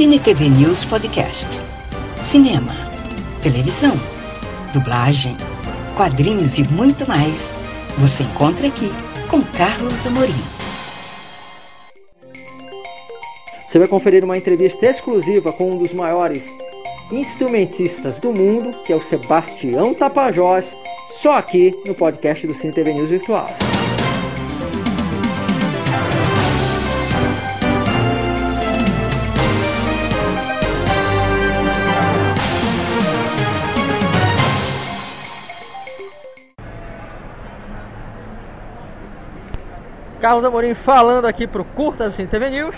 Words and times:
Cine 0.00 0.18
TV 0.18 0.48
News 0.48 0.82
Podcast. 0.86 1.46
Cinema, 2.22 2.72
televisão, 3.42 3.92
dublagem, 4.72 5.36
quadrinhos 5.94 6.56
e 6.56 6.64
muito 6.72 7.06
mais. 7.06 7.52
Você 7.98 8.22
encontra 8.22 8.68
aqui 8.68 8.90
com 9.28 9.42
Carlos 9.42 10.06
Amorim. 10.06 10.32
Você 13.68 13.78
vai 13.78 13.86
conferir 13.88 14.24
uma 14.24 14.38
entrevista 14.38 14.86
exclusiva 14.86 15.52
com 15.52 15.72
um 15.72 15.76
dos 15.76 15.92
maiores 15.92 16.50
instrumentistas 17.12 18.18
do 18.18 18.32
mundo, 18.32 18.74
que 18.86 18.94
é 18.94 18.96
o 18.96 19.02
Sebastião 19.02 19.92
Tapajós, 19.92 20.74
só 21.10 21.32
aqui 21.32 21.78
no 21.84 21.94
podcast 21.94 22.46
do 22.46 22.54
Cine 22.54 22.72
TV 22.72 22.94
News 22.94 23.10
Virtual. 23.10 23.50
Carlos 40.20 40.44
Amorim 40.44 40.74
falando 40.74 41.24
aqui 41.24 41.46
para 41.46 41.62
o 41.62 41.64
Curta 41.64 42.06
do 42.06 42.12
Cine 42.12 42.28
TV 42.28 42.50
News. 42.50 42.76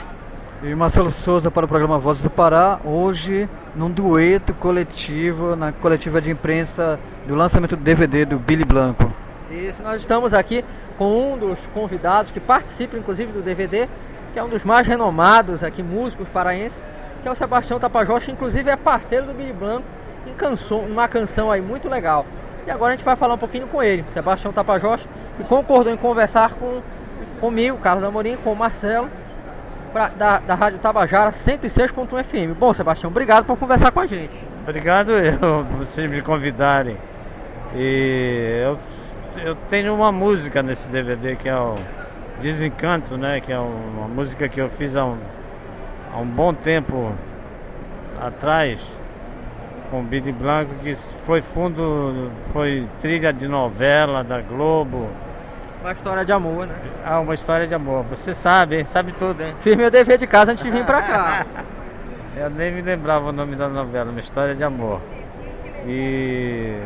E 0.63 0.73
Marcelo 0.77 1.11
Souza 1.11 1.51
para 1.51 1.67
o 1.67 1.69
programa 1.69 1.99
Vozes 1.99 2.23
do 2.23 2.31
Pará, 2.31 2.79
hoje 2.85 3.49
num 3.75 3.91
dueto 3.91 4.55
coletivo, 4.55 5.57
na 5.57 5.73
coletiva 5.73 6.21
de 6.21 6.31
imprensa 6.31 7.01
do 7.27 7.35
lançamento 7.35 7.77
do 7.77 7.83
DVD 7.83 8.25
do 8.25 8.39
Billy 8.39 8.65
Blanco. 8.65 9.13
Isso, 9.51 9.83
nós 9.83 10.01
estamos 10.01 10.33
aqui 10.33 10.65
com 10.97 11.33
um 11.33 11.37
dos 11.37 11.67
convidados 11.75 12.31
que 12.31 12.39
participa 12.39 12.97
inclusive 12.97 13.33
do 13.33 13.43
DVD, 13.43 13.89
que 14.33 14.39
é 14.39 14.45
um 14.45 14.49
dos 14.49 14.63
mais 14.63 14.87
renomados 14.87 15.65
aqui, 15.65 15.83
músicos 15.83 16.29
paraenses, 16.29 16.81
que 17.23 17.29
é 17.29 17.31
o 17.33 17.35
Sebastião 17.35 17.81
Tapajós, 17.81 18.25
que 18.25 18.31
inclusive 18.31 18.71
é 18.71 18.77
parceiro 18.77 19.27
do 19.27 19.35
Billy 19.35 19.53
Blanco 19.53 19.85
em 20.29 20.35
canção, 20.35 20.79
uma 20.79 21.09
canção 21.09 21.51
aí 21.51 21.61
muito 21.61 21.89
legal. 21.89 22.25
E 22.65 22.71
agora 22.71 22.93
a 22.93 22.97
gente 22.97 23.05
vai 23.05 23.17
falar 23.17 23.35
um 23.35 23.39
pouquinho 23.39 23.67
com 23.67 23.83
ele, 23.83 24.05
Sebastião 24.11 24.53
Tapajós, 24.53 25.09
que 25.37 25.43
concordou 25.43 25.93
em 25.93 25.97
conversar 25.97 26.55
com 26.55 26.81
comigo, 27.43 27.77
Carlos 27.79 28.05
Amorim, 28.05 28.37
com 28.37 28.53
o 28.53 28.57
Marcelo, 28.57 29.11
pra, 29.93 30.09
da, 30.11 30.39
da 30.39 30.55
Rádio 30.55 30.79
Tabajara 30.79 31.33
106.1 31.33 32.23
FM. 32.23 32.57
Bom, 32.57 32.73
Sebastião, 32.73 33.11
obrigado 33.11 33.45
por 33.45 33.59
conversar 33.59 33.91
com 33.91 33.99
a 33.99 34.07
gente. 34.07 34.33
Obrigado 34.63 35.11
eu, 35.11 35.39
por 35.39 35.65
vocês 35.85 36.09
me 36.09 36.23
convidarem. 36.23 36.97
E 37.75 38.63
eu, 38.65 38.79
eu 39.45 39.57
tenho 39.69 39.93
uma 39.93 40.13
música 40.13 40.63
nesse 40.63 40.87
DVD 40.89 41.35
que 41.35 41.49
é 41.49 41.57
o 41.57 41.75
Desencanto, 42.41 43.17
né? 43.17 43.41
Que 43.41 43.53
é 43.53 43.59
uma 43.59 44.07
música 44.07 44.49
que 44.49 44.61
eu 44.61 44.69
fiz 44.69 44.95
há 44.95 45.05
um, 45.05 45.19
há 46.15 46.19
um 46.19 46.27
bom 46.27 46.55
tempo 46.55 47.13
atrás 48.21 48.81
com 49.91 50.01
o 50.01 50.05
Billy 50.05 50.31
Blanco, 50.31 50.77
que 50.81 50.95
foi 51.27 51.43
fundo, 51.43 52.31
foi 52.53 52.87
trilha 53.01 53.33
de 53.33 53.49
novela 53.49 54.23
da 54.23 54.41
Globo. 54.41 55.09
Uma 55.83 55.91
história 55.91 56.25
de 56.25 56.31
amor, 56.31 56.69
né? 56.69 56.75
Ah, 57.05 57.19
uma 57.19 57.35
história 57.35 57.67
de 57.67 57.75
amor. 57.75 58.05
Você 58.05 58.33
sabe, 58.35 58.77
hein? 58.77 58.85
Sabe 58.85 59.11
tudo, 59.19 59.43
hein? 59.43 59.53
Fiz 59.63 59.75
meu 59.75 59.91
dever 59.91 60.17
de 60.17 60.29
casa 60.29 60.53
antes 60.53 60.63
de 60.63 60.71
vir 60.71 60.87
pra 60.87 61.03
cá. 61.03 61.45
Eu 62.39 62.49
nem 62.49 62.71
me 62.71 62.81
lembrava 62.81 63.31
o 63.31 63.33
nome 63.33 63.57
da 63.57 63.69
novela, 63.69 64.13
uma 64.13 64.21
história 64.21 64.55
de 64.55 64.63
amor. 64.63 65.03
E 65.85 66.77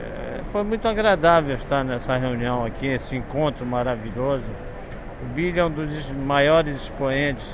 eh, 0.00 0.40
foi 0.44 0.64
muito 0.64 0.88
agradável 0.88 1.56
estar 1.56 1.84
nessa 1.84 2.16
reunião 2.16 2.64
aqui, 2.64 2.86
esse 2.86 3.14
encontro 3.16 3.66
maravilhoso. 3.66 4.46
O 5.22 5.26
Billy 5.26 5.60
é 5.60 5.64
um 5.66 5.70
dos 5.70 6.10
maiores 6.12 6.74
expoentes 6.76 7.46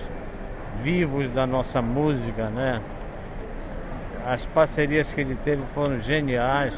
vivos 0.81 1.29
da 1.31 1.45
nossa 1.45 1.83
música, 1.83 2.49
né? 2.51 2.81
As 4.25 4.47
parcerias 4.47 5.13
que 5.13 5.21
ele 5.21 5.37
teve 5.45 5.65
foram 5.75 5.99
geniais 5.99 6.73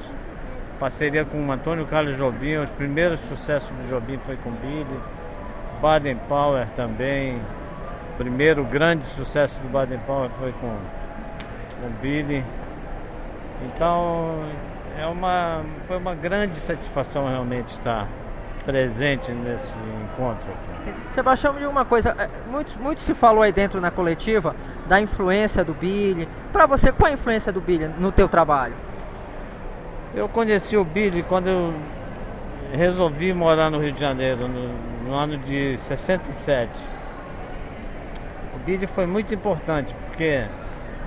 parceria 0.79 1.25
com 1.25 1.47
o 1.47 1.53
Antônio 1.53 1.87
Carlos 1.87 2.17
Jobim, 2.17 2.57
os 2.57 2.71
primeiros 2.71 3.19
sucessos 3.21 3.69
do 3.69 3.89
Jobim 3.89 4.19
foi 4.25 4.37
com 4.37 4.51
Billy, 4.51 5.01
Baden 5.81 6.17
Powell 6.29 6.67
também, 6.77 7.41
o 8.15 8.17
primeiro 8.17 8.65
grande 8.65 9.05
sucesso 9.07 9.59
do 9.61 9.69
Baden 9.69 9.99
Powell 10.07 10.31
foi 10.31 10.53
com, 10.53 10.77
com 11.81 11.89
Billy. 12.01 12.45
Então 13.65 14.41
é 14.99 15.07
uma, 15.07 15.63
foi 15.87 15.97
uma 15.97 16.15
grande 16.15 16.59
satisfação 16.61 17.29
realmente 17.29 17.69
estar 17.69 18.09
presente 18.65 19.31
nesse 19.33 19.73
encontro 20.03 20.47
aqui. 20.51 20.95
Sebastião, 21.15 21.55
diga 21.55 21.69
uma 21.69 21.85
coisa, 21.85 22.17
é, 22.19 22.29
muito, 22.51 22.79
muito 22.81 23.01
se 23.01 23.15
falou 23.15 23.43
aí 23.43 23.53
dentro 23.53 23.81
na 23.81 23.91
coletiva 23.91 24.57
da 24.87 25.01
influência 25.01 25.65
do 25.65 25.73
Billy. 25.73 26.29
Para 26.53 26.67
você, 26.67 26.91
qual 26.91 27.11
a 27.11 27.13
influência 27.13 27.53
do 27.53 27.61
Billy 27.61 27.89
no 27.99 28.11
teu 28.11 28.29
trabalho? 28.29 28.75
Eu 30.15 30.29
conheci 30.29 30.77
o 30.77 30.85
Billy 30.85 31.23
quando 31.23 31.49
eu 31.49 31.75
resolvi 32.73 33.33
morar 33.33 33.71
no 33.71 33.81
Rio 33.81 33.93
de 33.93 34.01
Janeiro, 34.01 34.49
no, 34.49 34.69
no 35.05 35.15
ano 35.15 35.37
de 35.39 35.77
67. 35.79 36.71
O 38.55 38.59
Billy 38.61 38.87
foi 38.87 39.07
muito 39.07 39.35
importante 39.35 39.95
porque 39.95 40.45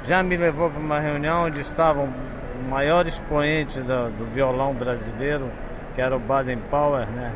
já 0.06 0.22
me 0.22 0.38
levou 0.38 0.70
para 0.70 0.80
uma 0.80 1.00
reunião 1.00 1.46
onde 1.46 1.62
estavam 1.62 2.06
o 2.06 2.70
maior 2.70 3.08
expoente 3.08 3.80
do, 3.80 4.10
do 4.12 4.26
violão 4.34 4.74
brasileiro, 4.74 5.50
que 5.96 6.02
era 6.02 6.16
o 6.16 6.20
Baden 6.20 6.60
Powell, 6.70 7.08
né? 7.08 7.31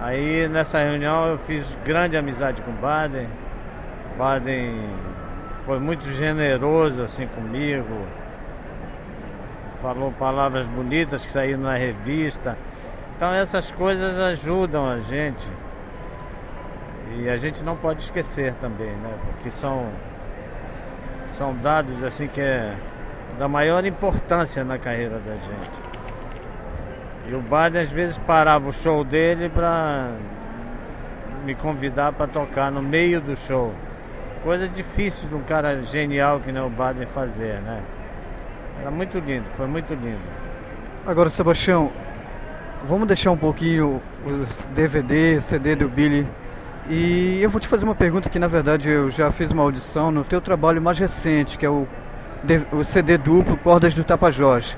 Aí 0.00 0.48
nessa 0.48 0.78
reunião 0.78 1.26
eu 1.26 1.38
fiz 1.38 1.66
grande 1.84 2.16
amizade 2.16 2.62
com 2.62 2.70
o 2.70 2.74
Baden. 2.74 3.28
Baden 4.16 4.90
foi 5.66 5.78
muito 5.78 6.10
generoso 6.10 7.02
assim 7.02 7.26
comigo 7.28 8.06
falou 9.82 10.12
palavras 10.12 10.66
bonitas 10.66 11.24
que 11.24 11.30
saíram 11.30 11.60
na 11.60 11.76
revista. 11.76 12.56
Então 13.16 13.32
essas 13.32 13.70
coisas 13.72 14.18
ajudam 14.18 14.88
a 14.88 15.00
gente. 15.00 15.46
E 17.16 17.28
a 17.28 17.36
gente 17.36 17.62
não 17.62 17.76
pode 17.76 18.02
esquecer 18.02 18.54
também, 18.60 18.90
né? 18.90 19.14
Porque 19.32 19.50
são, 19.50 19.88
são 21.36 21.56
dados 21.56 22.02
assim 22.04 22.28
que 22.28 22.40
é 22.40 22.76
da 23.38 23.48
maior 23.48 23.84
importância 23.84 24.64
na 24.64 24.78
carreira 24.78 25.18
da 25.18 25.34
gente. 25.34 25.70
E 27.28 27.34
o 27.34 27.40
Baden 27.40 27.82
às 27.82 27.90
vezes 27.90 28.16
parava 28.18 28.68
o 28.68 28.72
show 28.72 29.04
dele 29.04 29.48
para 29.48 30.10
me 31.44 31.54
convidar 31.54 32.12
para 32.12 32.26
tocar 32.26 32.70
no 32.70 32.82
meio 32.82 33.20
do 33.20 33.36
show. 33.36 33.72
Coisa 34.42 34.68
difícil 34.68 35.28
de 35.28 35.34
um 35.34 35.42
cara 35.42 35.82
genial 35.82 36.40
que 36.40 36.52
nem 36.52 36.62
o 36.62 36.70
Baden 36.70 37.06
fazer, 37.06 37.60
né? 37.60 37.82
Era 38.80 38.90
muito 38.90 39.18
lindo, 39.18 39.44
foi 39.56 39.66
muito 39.66 39.92
lindo. 39.92 40.20
Agora, 41.06 41.30
Sebastião, 41.30 41.90
vamos 42.86 43.08
deixar 43.08 43.30
um 43.30 43.36
pouquinho 43.36 44.00
os 44.24 44.64
DVD, 44.74 45.40
CD 45.40 45.74
do 45.74 45.88
Billy. 45.88 46.26
E 46.88 47.38
eu 47.42 47.50
vou 47.50 47.60
te 47.60 47.68
fazer 47.68 47.84
uma 47.84 47.94
pergunta 47.94 48.30
que, 48.30 48.38
na 48.38 48.46
verdade, 48.46 48.88
eu 48.88 49.10
já 49.10 49.30
fiz 49.30 49.50
uma 49.50 49.62
audição 49.62 50.10
no 50.10 50.24
teu 50.24 50.40
trabalho 50.40 50.80
mais 50.80 50.98
recente, 50.98 51.58
que 51.58 51.66
é 51.66 51.70
o, 51.70 51.86
o 52.72 52.84
CD 52.84 53.18
duplo 53.18 53.56
Cordas 53.58 53.94
do 53.94 54.04
Tapajós. 54.04 54.76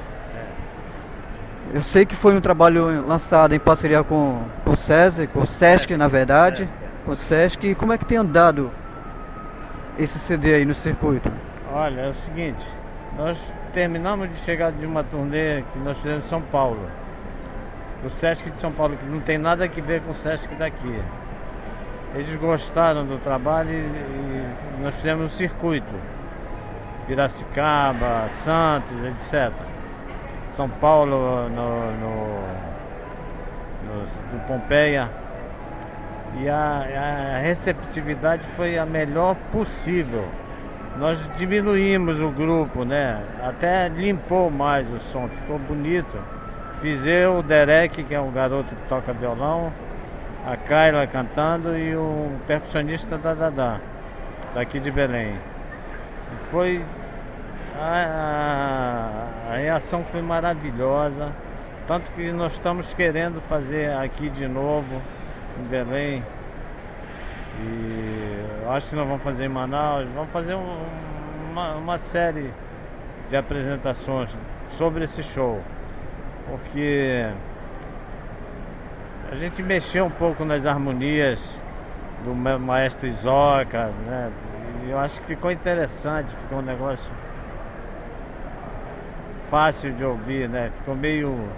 Eu 1.73 1.85
sei 1.85 2.05
que 2.05 2.17
foi 2.17 2.35
um 2.35 2.41
trabalho 2.41 3.07
lançado 3.07 3.55
em 3.55 3.61
parceria 3.61 4.03
com, 4.03 4.43
com 4.65 4.73
o 4.73 4.77
César, 4.77 5.29
com 5.29 5.43
o 5.43 5.47
Sesc, 5.47 5.97
na 5.97 6.09
verdade, 6.09 6.69
com 7.05 7.13
o 7.13 7.17
Sesc. 7.17 7.65
E 7.65 7.75
como 7.77 7.93
é 7.93 7.99
que 7.99 8.05
tem 8.05 8.19
andado 8.19 8.73
esse 9.97 10.19
CD 10.19 10.55
aí 10.55 10.65
no 10.65 10.75
circuito? 10.75 11.31
Olha, 11.73 12.01
é 12.01 12.09
o 12.09 12.15
seguinte, 12.15 12.67
nós 13.17 13.39
terminamos 13.73 14.31
de 14.31 14.37
chegar 14.39 14.73
de 14.73 14.87
uma 14.87 15.03
turnê 15.03 15.63
que 15.73 15.79
nós 15.79 15.97
fizemos 15.99 16.25
em 16.25 16.29
São 16.29 16.41
Paulo. 16.43 16.89
Do 18.03 18.11
Sesc 18.11 18.51
de 18.51 18.59
São 18.59 18.73
Paulo, 18.73 18.97
que 18.97 19.05
não 19.05 19.21
tem 19.21 19.37
nada 19.37 19.65
a 19.65 19.69
ver 19.69 20.01
com 20.03 20.13
o 20.13 20.15
Sesc 20.15 20.55
daqui. 20.55 21.03
Eles 22.15 22.35
gostaram 22.41 23.05
do 23.05 23.19
trabalho 23.19 23.71
e, 23.71 24.83
nós 24.83 24.95
fizemos 24.97 25.27
um 25.27 25.37
circuito. 25.37 25.95
Piracicaba, 27.07 28.29
Santos, 28.43 28.97
etc. 29.05 29.53
São 30.57 30.69
Paulo, 30.69 31.49
no, 31.49 31.93
no, 31.93 32.41
no 33.87 34.31
do 34.33 34.47
Pompeia. 34.47 35.11
E 36.41 36.49
a, 36.49 37.37
a 37.37 37.39
receptividade 37.39 38.45
foi 38.57 38.79
a 38.79 38.87
melhor 38.87 39.35
possível 39.53 40.27
nós 40.99 41.19
diminuímos 41.37 42.21
o 42.21 42.31
grupo, 42.31 42.85
né? 42.85 43.23
Até 43.43 43.89
limpou 43.89 44.51
mais 44.51 44.87
o 44.93 44.99
som, 45.13 45.29
ficou 45.29 45.59
bonito. 45.59 46.19
Fiz 46.81 47.07
eu, 47.07 47.39
o 47.39 47.43
Derek, 47.43 48.03
que 48.03 48.15
é 48.15 48.21
um 48.21 48.33
garoto 48.33 48.75
que 48.75 48.89
toca 48.89 49.13
violão, 49.13 49.73
a 50.47 50.57
Kyla 50.57 51.07
cantando 51.07 51.77
e 51.77 51.95
o 51.95 52.33
percussionista 52.47 53.19
da 53.19 53.35
Dadá, 53.35 53.79
daqui 54.55 54.81
de 54.81 54.91
Belém. 54.91 55.35
Foi. 56.51 56.83
A, 57.79 59.49
a, 59.49 59.55
a 59.55 59.57
reação 59.57 60.05
foi 60.05 60.23
maravilhosa. 60.23 61.33
Tanto 61.87 62.11
que 62.13 62.31
nós 62.31 62.53
estamos 62.53 62.93
querendo 62.95 63.41
fazer 63.43 63.93
aqui 63.97 64.29
de 64.29 64.47
novo, 64.47 65.03
em 65.59 65.65
Belém, 65.69 66.23
e 67.59 68.71
acho 68.71 68.91
que 68.91 68.97
nós 68.97 69.07
vamos 69.07 69.23
fazer 69.23 69.45
em 69.45 69.49
Manaus, 69.49 70.09
vamos 70.15 70.31
fazer 70.31 70.55
um, 70.55 70.79
uma, 71.51 71.75
uma 71.75 71.99
série 71.99 72.53
de 73.29 73.37
apresentações 73.37 74.31
sobre 74.77 75.05
esse 75.05 75.23
show, 75.23 75.61
porque 76.49 77.27
a 79.31 79.35
gente 79.37 79.63
mexeu 79.63 80.07
um 80.07 80.11
pouco 80.11 80.45
nas 80.45 80.67
harmonias 80.67 81.41
do 82.25 82.35
maestro 82.35 83.09
Isoca, 83.09 83.93
né? 84.07 84.31
E 84.85 84.91
eu 84.91 84.99
acho 84.99 85.21
que 85.21 85.27
ficou 85.27 85.51
interessante, 85.51 86.29
ficou 86.43 86.59
um 86.59 86.63
negócio 86.63 87.11
fácil 89.51 89.93
de 89.93 90.05
ouvir, 90.05 90.49
né? 90.49 90.71
Ficou 90.79 90.95
meio 90.95 91.49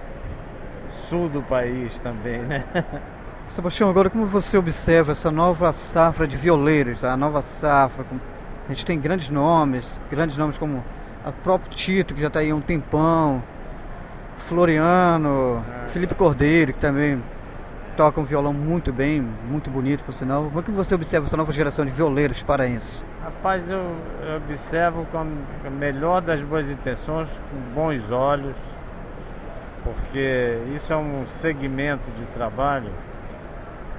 sul 1.09 1.29
do 1.29 1.43
país 1.43 1.99
também, 2.01 2.39
né? 2.41 2.65
Sebastião, 3.53 3.91
agora 3.91 4.09
como 4.09 4.25
você 4.25 4.57
observa 4.57 5.13
essa 5.13 5.31
nova 5.31 5.75
safra 5.75 6.27
de 6.27 6.39
violeiros, 6.39 7.05
a 7.05 7.15
nova 7.19 7.43
safra, 7.43 8.03
a 8.67 8.73
gente 8.73 8.87
tem 8.87 8.99
grandes 8.99 9.29
nomes, 9.29 10.01
grandes 10.11 10.39
nomes 10.39 10.57
como 10.57 10.83
a 11.23 11.31
próprio 11.31 11.71
Tito, 11.71 12.15
que 12.15 12.21
já 12.23 12.29
está 12.29 12.41
aí 12.41 12.49
há 12.49 12.55
um 12.55 12.63
tempão, 12.63 13.43
Floriano, 14.39 15.63
é. 15.85 15.89
Felipe 15.91 16.15
Cordeiro, 16.15 16.73
que 16.73 16.81
também 16.81 17.23
toca 17.95 18.19
um 18.19 18.25
violão 18.25 18.55
muito 18.55 18.91
bem, 18.91 19.21
muito 19.21 19.69
bonito 19.69 20.03
por 20.03 20.15
sinal. 20.15 20.45
Como 20.45 20.61
é 20.61 20.63
que 20.63 20.71
você 20.71 20.95
observa 20.95 21.27
essa 21.27 21.37
nova 21.37 21.53
geração 21.53 21.85
de 21.85 21.91
violeiros 21.91 22.43
paraenses? 22.43 23.05
Rapaz, 23.23 23.69
eu, 23.69 23.95
eu 24.23 24.37
observo 24.39 25.07
com 25.13 25.19
a 25.19 25.71
melhor 25.71 26.23
das 26.23 26.41
boas 26.41 26.71
intenções, 26.71 27.29
com 27.51 27.75
bons 27.75 28.11
olhos, 28.11 28.57
porque 29.85 30.59
isso 30.75 30.91
é 30.91 30.97
um 30.97 31.27
segmento 31.27 32.11
de 32.13 32.25
trabalho 32.33 32.91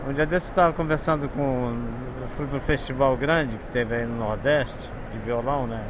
um 0.07 0.11
dia 0.11 0.25
desse 0.25 0.47
eu 0.47 0.49
estava 0.49 0.73
conversando 0.73 1.29
com. 1.29 1.77
Eu 2.21 2.27
fui 2.35 2.45
para 2.45 2.57
um 2.57 2.61
festival 2.61 3.15
grande 3.15 3.57
que 3.57 3.71
teve 3.71 3.95
aí 3.95 4.05
no 4.05 4.17
Nordeste, 4.17 4.77
de 5.13 5.19
violão, 5.19 5.65
né? 5.65 5.81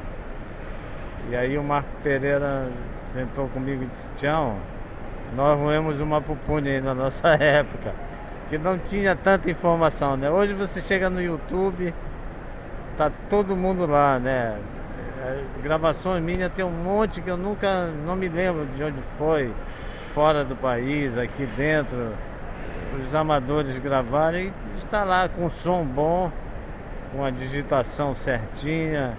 E 1.29 1.35
aí 1.35 1.57
o 1.57 1.63
Marco 1.63 1.89
Pereira 2.03 2.67
sentou 3.13 3.47
comigo 3.49 3.83
e 3.83 3.87
disse, 3.87 4.11
Tião, 4.17 4.57
nós 5.35 5.57
roemos 5.59 5.99
uma 5.99 6.21
pupunha 6.21 6.73
aí 6.73 6.81
na 6.81 6.93
nossa 6.93 7.29
época, 7.41 7.93
que 8.49 8.57
não 8.57 8.77
tinha 8.77 9.15
tanta 9.15 9.49
informação, 9.49 10.15
né? 10.15 10.29
Hoje 10.29 10.53
você 10.53 10.81
chega 10.81 11.09
no 11.09 11.21
YouTube, 11.21 11.93
tá 12.97 13.11
todo 13.29 13.55
mundo 13.55 13.87
lá, 13.87 14.19
né? 14.19 14.59
É, 15.25 15.43
gravações 15.63 16.21
minhas 16.21 16.51
tem 16.53 16.63
um 16.65 16.69
monte 16.69 17.21
que 17.21 17.29
eu 17.29 17.37
nunca, 17.37 17.87
não 18.05 18.15
me 18.15 18.27
lembro 18.27 18.65
de 18.75 18.83
onde 18.83 19.01
foi, 19.17 19.51
fora 20.13 20.43
do 20.43 20.55
país, 20.55 21.17
aqui 21.17 21.45
dentro 21.55 22.11
os 22.95 23.15
amadores 23.15 23.77
gravarem 23.79 24.53
e 24.75 24.77
está 24.77 25.03
lá 25.03 25.27
com 25.27 25.49
som 25.49 25.83
bom, 25.83 26.31
com 27.11 27.23
a 27.23 27.29
digitação 27.29 28.15
certinha. 28.15 29.17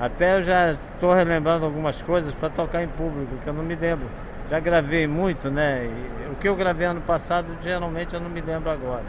Até 0.00 0.38
eu 0.38 0.42
já 0.42 0.72
estou 0.72 1.14
relembrando 1.14 1.64
algumas 1.64 2.00
coisas 2.02 2.34
para 2.34 2.50
tocar 2.50 2.82
em 2.82 2.88
público, 2.88 3.36
que 3.42 3.46
eu 3.46 3.52
não 3.52 3.62
me 3.62 3.74
lembro. 3.74 4.06
Já 4.50 4.58
gravei 4.58 5.06
muito, 5.06 5.50
né? 5.50 5.84
E 5.84 6.32
o 6.32 6.34
que 6.36 6.48
eu 6.48 6.56
gravei 6.56 6.86
ano 6.86 7.00
passado, 7.00 7.46
geralmente 7.62 8.14
eu 8.14 8.20
não 8.20 8.28
me 8.28 8.40
lembro 8.40 8.70
agora. 8.70 9.04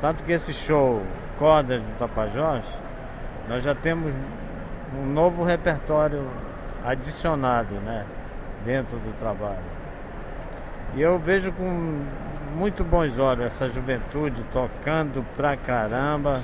Tanto 0.00 0.22
que 0.24 0.32
esse 0.32 0.52
show 0.52 1.02
Cordas 1.38 1.80
do 1.80 1.98
Tapajós, 1.98 2.64
nós 3.48 3.62
já 3.62 3.74
temos 3.74 4.12
um 4.98 5.06
novo 5.06 5.44
repertório 5.44 6.26
adicionado, 6.84 7.74
né? 7.76 8.04
Dentro 8.64 8.96
do 8.98 9.18
trabalho. 9.18 9.80
E 10.94 11.00
eu 11.00 11.18
vejo 11.18 11.52
com 11.52 12.04
muito 12.54 12.84
bons 12.84 13.18
olhos 13.18 13.46
essa 13.46 13.68
juventude 13.68 14.42
tocando 14.52 15.24
pra 15.36 15.56
caramba, 15.56 16.42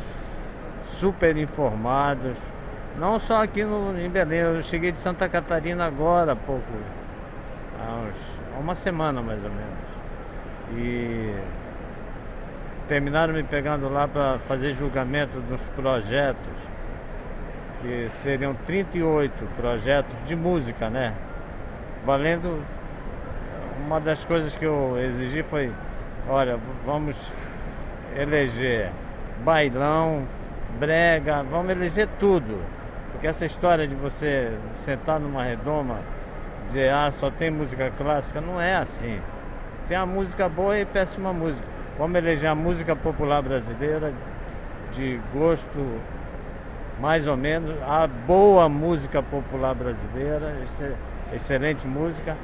super 0.98 1.36
informados. 1.36 2.36
Não 2.98 3.18
só 3.18 3.42
aqui 3.42 3.64
no, 3.64 3.98
em 3.98 4.08
Belém, 4.08 4.38
eu 4.38 4.62
cheguei 4.62 4.92
de 4.92 5.00
Santa 5.00 5.28
Catarina 5.28 5.84
agora 5.84 6.32
há 6.32 6.36
pouco, 6.36 6.64
há, 7.80 8.08
uns, 8.08 8.60
uma 8.60 8.74
semana 8.74 9.20
mais 9.20 9.42
ou 9.44 9.50
menos. 9.50 9.86
E 10.76 11.34
terminaram 12.88 13.34
me 13.34 13.42
pegando 13.42 13.88
lá 13.88 14.08
para 14.08 14.38
fazer 14.48 14.74
julgamento 14.74 15.40
dos 15.40 15.60
projetos, 15.68 16.54
que 17.82 18.08
seriam 18.22 18.54
38 18.66 19.32
projetos 19.56 20.14
de 20.26 20.34
música, 20.34 20.88
né? 20.88 21.12
Valendo 22.04 22.64
uma 23.84 24.00
das 24.00 24.24
coisas 24.24 24.54
que 24.56 24.64
eu 24.64 24.96
exigi 24.98 25.42
foi 25.42 25.70
olha, 26.28 26.58
vamos 26.84 27.16
eleger 28.16 28.90
bailão, 29.44 30.26
brega, 30.78 31.42
vamos 31.42 31.70
eleger 31.70 32.08
tudo. 32.18 32.60
Porque 33.12 33.26
essa 33.26 33.46
história 33.46 33.86
de 33.86 33.94
você 33.94 34.52
sentar 34.84 35.18
numa 35.18 35.42
redoma, 35.44 36.00
dizer, 36.66 36.92
ah, 36.92 37.10
só 37.10 37.30
tem 37.30 37.50
música 37.50 37.90
clássica, 37.96 38.40
não 38.40 38.60
é 38.60 38.76
assim. 38.76 39.20
Tem 39.88 39.96
a 39.96 40.04
música 40.04 40.48
boa 40.48 40.78
e 40.78 40.84
péssima 40.84 41.32
música. 41.32 41.66
Vamos 41.98 42.16
eleger 42.16 42.50
a 42.50 42.54
música 42.54 42.94
popular 42.94 43.42
brasileira 43.42 44.12
de 44.92 45.20
gosto 45.32 46.00
mais 47.00 47.26
ou 47.26 47.36
menos, 47.36 47.70
a 47.82 48.06
boa 48.06 48.68
música 48.68 49.22
popular 49.22 49.74
brasileira, 49.74 50.54
excelente 51.32 51.86
música 51.86 52.36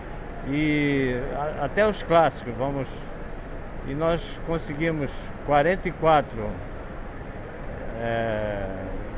e 0.49 1.17
até 1.61 1.87
os 1.87 2.03
clássicos, 2.03 2.53
vamos 2.59 2.87
e 3.87 3.95
nós 3.95 4.23
conseguimos 4.47 5.11
44, 5.47 6.31
é, 8.01 8.67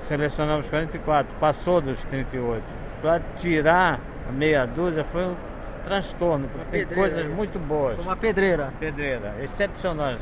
selecionamos 0.09 0.69
44, 0.69 1.35
passou 1.39 1.81
dos 1.81 2.01
38. 2.05 2.63
Para 3.03 3.21
tirar 3.39 4.01
a 4.29 4.33
meia 4.33 4.67
dúzia 4.67 5.05
foi 5.05 5.25
um 5.25 5.37
transtorno, 5.85 6.49
porque 6.49 6.87
tem 6.87 6.97
coisas 6.97 7.27
muito 7.27 7.59
boas. 7.59 7.99
Uma 7.99 8.17
pedreira. 8.17 8.73
Pedreira, 8.81 9.35
excepcionais. 9.43 10.21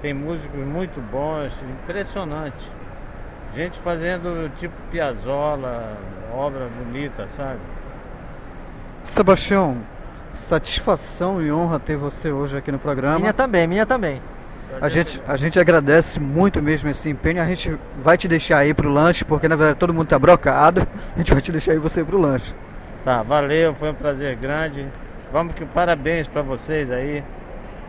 Tem 0.00 0.14
músicos 0.14 0.64
muito 0.64 1.00
bons, 1.10 1.52
impressionante. 1.82 2.70
Gente 3.54 3.78
fazendo 3.80 4.50
tipo 4.56 4.74
Piazzolla, 4.90 5.96
obra 6.32 6.68
bonita, 6.78 7.26
sabe? 7.36 7.58
Sebastião, 9.04 9.78
Satisfação 10.34 11.42
e 11.42 11.50
honra 11.50 11.78
ter 11.78 11.96
você 11.96 12.30
hoje 12.30 12.56
aqui 12.56 12.70
no 12.70 12.78
programa. 12.78 13.18
Minha 13.18 13.32
também, 13.32 13.66
minha 13.66 13.86
também. 13.86 14.20
A 14.80 14.88
gente, 14.88 15.20
a 15.26 15.36
gente 15.36 15.58
agradece 15.58 16.20
muito 16.20 16.62
mesmo 16.62 16.88
esse 16.88 17.08
empenho. 17.08 17.42
A 17.42 17.46
gente 17.46 17.76
vai 18.02 18.16
te 18.16 18.28
deixar 18.28 18.58
aí 18.58 18.72
pro 18.72 18.88
lanche, 18.88 19.24
porque 19.24 19.48
na 19.48 19.56
verdade 19.56 19.78
todo 19.78 19.92
mundo 19.92 20.08
tá 20.08 20.18
brocado. 20.18 20.86
A 21.16 21.18
gente 21.18 21.32
vai 21.32 21.40
te 21.40 21.50
deixar 21.50 21.72
aí 21.72 21.78
você 21.78 22.04
pro 22.04 22.20
lanche. 22.20 22.54
Tá, 23.04 23.22
valeu, 23.22 23.74
foi 23.74 23.90
um 23.90 23.94
prazer 23.94 24.36
grande. 24.36 24.86
Vamos 25.32 25.54
que 25.54 25.64
parabéns 25.64 26.28
para 26.28 26.42
vocês 26.42 26.90
aí 26.90 27.24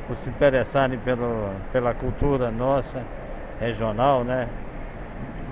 por 0.07 0.15
se 0.15 0.29
interessarem 0.29 0.97
pelo, 0.99 1.51
pela 1.71 1.93
cultura 1.93 2.49
nossa, 2.49 3.03
regional, 3.59 4.23
né? 4.23 4.47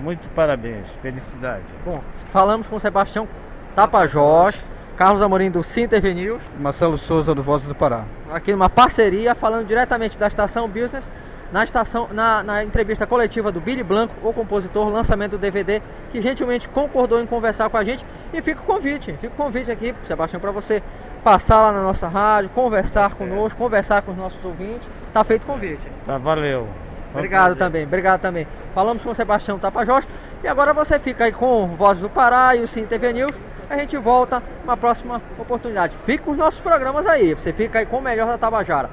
Muito 0.02 0.28
parabéns, 0.30 0.88
felicidade. 1.02 1.62
Bom, 1.84 2.00
falamos 2.32 2.66
com 2.66 2.76
o 2.76 2.80
Sebastião 2.80 3.28
Tapajós 3.76 4.56
Carlos 4.98 5.22
Amorim 5.22 5.48
do 5.48 5.62
Cinter 5.62 6.02
News. 6.12 6.42
Marcelo 6.58 6.98
Souza 6.98 7.32
do 7.32 7.40
Vozes 7.40 7.68
do 7.68 7.74
Pará. 7.74 8.02
Aqui 8.32 8.50
numa 8.50 8.68
parceria, 8.68 9.32
falando 9.32 9.64
diretamente 9.64 10.18
da 10.18 10.26
estação 10.26 10.68
Business, 10.68 11.08
na, 11.52 11.62
estação, 11.62 12.08
na, 12.10 12.42
na 12.42 12.64
entrevista 12.64 13.06
coletiva 13.06 13.52
do 13.52 13.60
Billy 13.60 13.84
Blanco, 13.84 14.12
o 14.28 14.32
compositor, 14.32 14.88
lançamento 14.88 15.30
do 15.30 15.38
DVD, 15.38 15.80
que 16.10 16.20
gentilmente 16.20 16.68
concordou 16.68 17.22
em 17.22 17.26
conversar 17.26 17.70
com 17.70 17.76
a 17.76 17.84
gente. 17.84 18.04
E 18.32 18.42
fica 18.42 18.60
o 18.60 18.64
convite, 18.64 19.12
fica 19.20 19.32
o 19.32 19.36
convite 19.36 19.70
aqui, 19.70 19.94
Sebastião, 20.04 20.40
para 20.40 20.50
você 20.50 20.82
passar 21.22 21.62
lá 21.62 21.70
na 21.70 21.80
nossa 21.80 22.08
rádio, 22.08 22.50
conversar 22.50 23.14
conosco, 23.14 23.56
conversar 23.56 24.02
com 24.02 24.10
os 24.10 24.18
nossos 24.18 24.44
ouvintes. 24.44 24.90
Tá 25.14 25.22
feito 25.22 25.44
o 25.44 25.46
convite. 25.46 25.86
Tá, 26.06 26.18
valeu. 26.18 26.66
Obrigado 27.14 27.54
também, 27.54 27.84
obrigado 27.84 28.20
também. 28.20 28.48
Falamos 28.74 29.04
com 29.04 29.10
o 29.10 29.14
Sebastião 29.14 29.60
Tapajós 29.60 30.08
e 30.42 30.48
agora 30.48 30.74
você 30.74 30.98
fica 30.98 31.24
aí 31.24 31.32
com 31.32 31.68
Vozes 31.76 32.02
do 32.02 32.10
Pará 32.10 32.56
e 32.56 32.64
o 32.64 32.68
Sim 32.68 32.84
TV 32.84 33.12
News 33.12 33.47
a 33.68 33.76
gente 33.76 33.96
volta 33.96 34.42
numa 34.62 34.76
próxima 34.76 35.22
oportunidade. 35.38 35.96
Fica 36.04 36.24
com 36.24 36.32
os 36.32 36.38
nossos 36.38 36.60
programas 36.60 37.06
aí. 37.06 37.34
Você 37.34 37.52
fica 37.52 37.78
aí 37.78 37.86
com 37.86 37.98
o 37.98 38.02
melhor 38.02 38.26
da 38.26 38.38
Tabajara. 38.38 38.90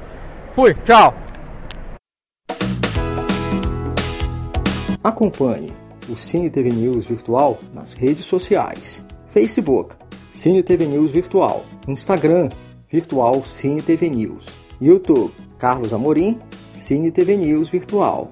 Fui, 0.54 0.74
tchau! 0.86 1.14
Acompanhe 5.04 5.72
o 6.10 6.16
Cine 6.16 6.50
TV 6.50 6.70
News 6.70 7.06
Virtual 7.06 7.60
nas 7.74 7.94
redes 7.94 8.26
sociais. 8.26 9.06
Facebook, 9.28 9.96
Cine 10.32 10.64
TV 10.64 10.86
News 10.86 11.12
Virtual. 11.12 11.64
Instagram, 11.88 12.50
Virtual 12.90 13.44
Cine 13.44 13.82
TV 13.82 14.10
News. 14.10 14.48
YouTube, 14.82 15.34
Carlos 15.58 15.94
Amorim, 15.94 16.40
Cine 16.72 17.12
TV 17.12 17.38
News 17.38 17.70
Virtual. 17.70 18.32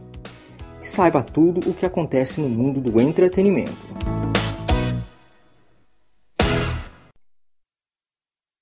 E 0.82 0.88
saiba 0.88 1.24
tudo 1.24 1.70
o 1.70 1.74
que 1.74 1.86
acontece 1.86 2.42
no 2.42 2.50
mundo 2.50 2.82
do 2.82 3.00
entretenimento. 3.00 4.23